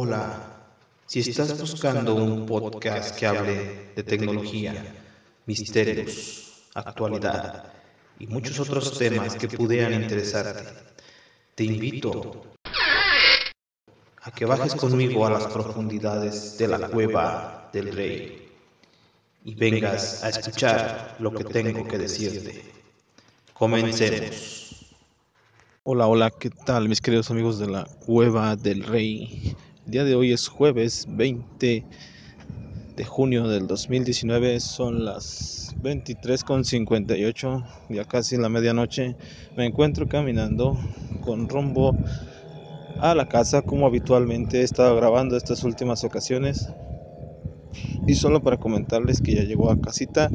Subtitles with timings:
[0.00, 0.57] Hola,
[1.08, 4.94] si estás buscando un podcast que hable de tecnología,
[5.46, 7.72] misterios, actualidad
[8.18, 10.64] y muchos otros temas que pudieran interesarte,
[11.54, 12.42] te invito
[14.20, 18.46] a que bajes conmigo a las profundidades de la cueva del rey
[19.46, 22.70] y vengas a escuchar lo que tengo que decirte.
[23.54, 24.84] Comencemos.
[25.84, 29.56] Hola, hola, ¿qué tal mis queridos amigos de la cueva del rey?
[29.88, 31.86] El día de hoy es jueves 20
[32.94, 39.16] de junio del 2019, son las 23.58, ya casi la medianoche.
[39.56, 40.78] Me encuentro caminando
[41.22, 41.96] con rumbo
[43.00, 46.68] a la casa como habitualmente he estado grabando estas últimas ocasiones.
[48.06, 50.28] Y solo para comentarles que ya llegó a casita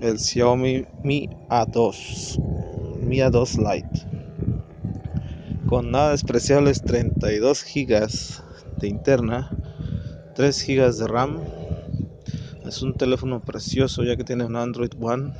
[0.00, 4.06] el Xiaomi Mi A2, Mi A2 Lite.
[5.66, 8.44] Con nada despreciables 32 gigas
[8.80, 9.50] de interna,
[10.34, 11.44] 3 GB de RAM.
[12.64, 15.32] Es un teléfono precioso ya que tiene un Android One.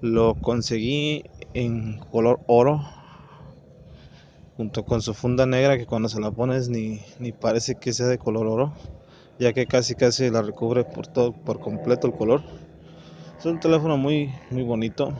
[0.00, 2.82] Lo conseguí en color oro
[4.56, 8.06] junto con su funda negra que cuando se la pones ni, ni parece que sea
[8.06, 8.72] de color oro
[9.38, 12.42] ya que casi casi la recubre por todo por completo el color
[13.36, 15.12] es un teléfono muy muy bonito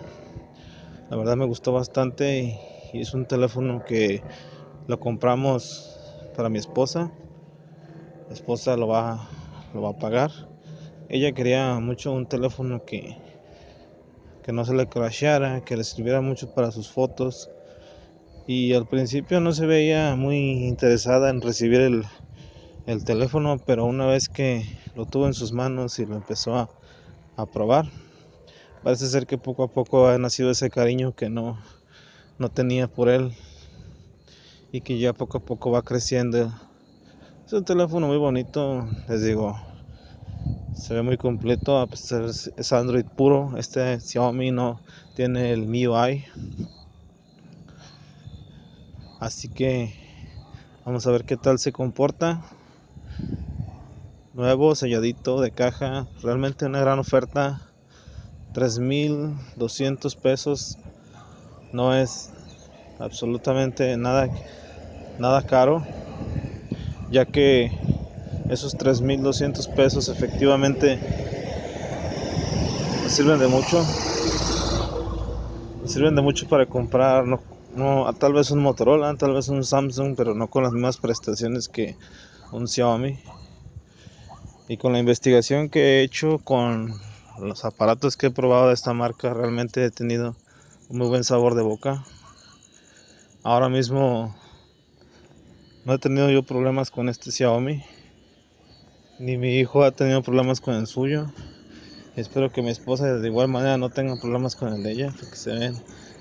[1.10, 2.60] la verdad me gustó bastante
[2.92, 4.22] y es un teléfono que
[4.86, 5.93] lo compramos
[6.34, 7.10] para mi esposa.
[8.28, 9.28] La esposa lo va,
[9.72, 10.30] lo va a pagar.
[11.08, 13.16] Ella quería mucho un teléfono que,
[14.42, 17.50] que no se le crasheara, que le sirviera mucho para sus fotos.
[18.46, 22.04] Y al principio no se veía muy interesada en recibir el,
[22.86, 26.68] el teléfono, pero una vez que lo tuvo en sus manos y lo empezó a,
[27.36, 27.86] a probar,
[28.82, 31.58] parece ser que poco a poco ha nacido ese cariño que no,
[32.38, 33.32] no tenía por él
[34.74, 36.52] y que ya poco a poco va creciendo.
[37.46, 39.56] Es un teléfono muy bonito, les digo.
[40.74, 43.56] Se ve muy completo, a pesar es Android puro.
[43.56, 44.80] Este Xiaomi no
[45.14, 46.24] tiene el MIUI.
[49.20, 49.94] Así que
[50.84, 52.42] vamos a ver qué tal se comporta.
[54.32, 56.08] Nuevo, selladito de caja.
[56.20, 57.62] Realmente una gran oferta.
[58.54, 60.78] 3.200 pesos.
[61.72, 62.32] No es
[62.98, 64.28] absolutamente nada
[65.18, 65.84] nada caro,
[67.10, 67.70] ya que
[68.48, 70.98] esos 3.200 pesos efectivamente
[73.02, 73.84] me sirven de mucho.
[75.82, 77.40] Me sirven de mucho para comprar, no,
[77.74, 81.68] no, tal vez un Motorola, tal vez un Samsung, pero no con las mismas prestaciones
[81.68, 81.96] que
[82.52, 83.18] un Xiaomi.
[84.68, 86.94] Y con la investigación que he hecho con
[87.38, 90.34] los aparatos que he probado de esta marca, realmente he tenido
[90.88, 92.02] un muy buen sabor de boca.
[93.42, 94.34] Ahora mismo
[95.84, 97.84] no he tenido yo problemas con este Xiaomi.
[99.18, 101.26] Ni mi hijo ha tenido problemas con el suyo.
[102.16, 105.36] Espero que mi esposa de igual manera no tenga problemas con el de ella, porque
[105.36, 105.74] se ven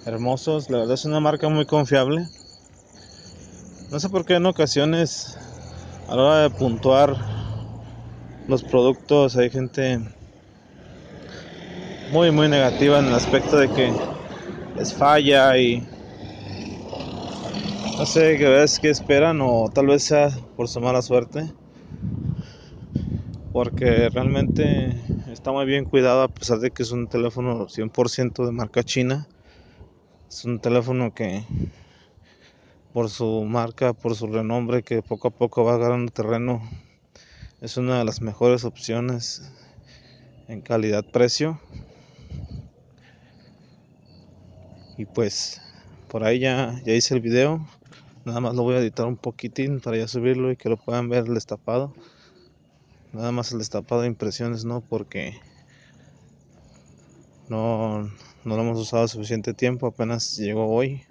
[0.05, 0.69] hermosos.
[0.69, 2.27] La verdad es una marca muy confiable.
[3.89, 5.37] No sé por qué en ocasiones
[6.09, 7.15] a la hora de puntuar
[8.47, 9.99] los productos hay gente
[12.11, 13.93] muy muy negativa en el aspecto de que
[14.77, 15.87] es falla y
[17.97, 21.51] no sé qué ves que esperan o tal vez sea por su mala suerte.
[23.51, 24.89] Porque realmente
[25.31, 29.27] está muy bien cuidado a pesar de que es un teléfono 100% de marca china.
[30.27, 31.43] Es un teléfono que
[32.93, 36.61] por su marca, por su renombre que poco a poco va ganando terreno,
[37.61, 39.51] es una de las mejores opciones
[40.47, 41.59] en calidad-precio.
[44.97, 45.61] Y pues
[46.09, 47.65] por ahí ya, ya hice el video.
[48.25, 51.09] Nada más lo voy a editar un poquitín para ya subirlo y que lo puedan
[51.09, 51.93] ver el destapado.
[53.11, 55.33] Nada más el destapado de impresiones, no, porque
[57.49, 58.03] no,
[58.45, 59.87] no lo hemos usado suficiente tiempo.
[59.87, 61.03] Apenas llegó hoy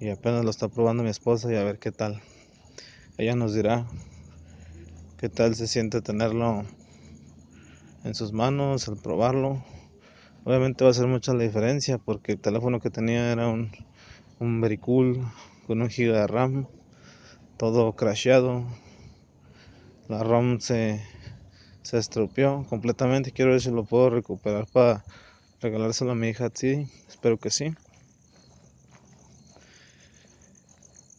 [0.00, 2.20] y apenas lo está probando mi esposa y a ver qué tal.
[3.16, 3.86] Ella nos dirá
[5.18, 6.64] qué tal se siente tenerlo
[8.02, 9.62] en sus manos, al probarlo.
[10.44, 13.70] Obviamente va a ser mucha la diferencia porque el teléfono que tenía era un,
[14.40, 15.24] un cool
[15.68, 16.66] con un giga de RAM,
[17.58, 18.64] todo crasheado.
[20.08, 21.04] La RAM se,
[21.82, 23.32] se estropeó completamente.
[23.32, 25.04] Quiero ver si lo puedo recuperar para
[25.60, 26.48] regalárselo a mi hija.
[26.54, 27.74] Sí, espero que sí.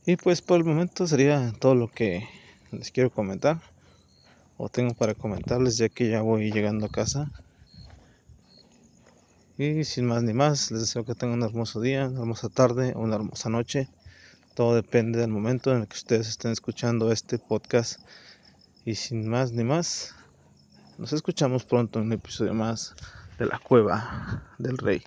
[0.08, 2.28] Y pues por el momento sería todo lo que
[2.72, 3.62] les quiero comentar
[4.58, 7.32] o tengo para comentarles ya que ya voy llegando a casa.
[9.60, 12.94] Y sin más ni más, les deseo que tengan un hermoso día, una hermosa tarde
[12.96, 13.88] una hermosa noche.
[14.54, 18.02] Todo depende del momento en el que ustedes estén escuchando este podcast.
[18.86, 20.16] Y sin más ni más,
[20.98, 22.96] nos escuchamos pronto en un episodio más
[23.38, 25.02] de la cueva del rey.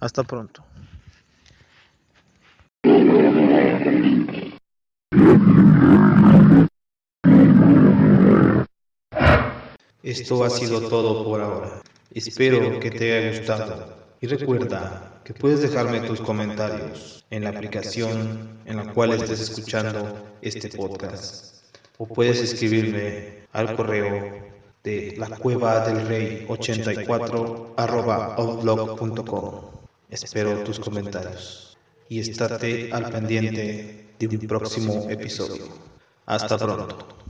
[0.00, 0.64] Hasta pronto.
[10.02, 11.80] Esto ha sido todo por ahora.
[12.12, 13.96] Espero que te haya gustado.
[14.20, 20.36] Y recuerda que puedes dejarme tus comentarios en la aplicación en la cual estés escuchando
[20.42, 21.64] este podcast.
[21.96, 29.70] O puedes escribirme al correo de la cueva del rey 84 outlook.com.
[30.10, 31.78] Espero tus comentarios
[32.08, 35.64] y estate al pendiente de un próximo episodio.
[36.26, 37.23] Hasta pronto.